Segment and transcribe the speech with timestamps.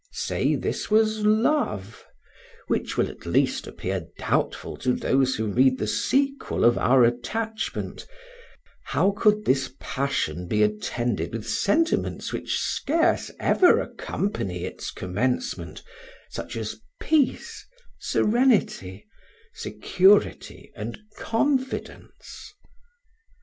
[0.13, 2.03] Say this was love
[2.65, 8.07] (which will at least appear doubtful to those who read the sequel of our attachment)
[8.85, 15.83] how could this passion be attended with sentiments which scarce ever accompany its commencement,
[16.31, 17.67] such as peace,
[17.99, 19.05] serenity,
[19.53, 22.55] security, and confidence.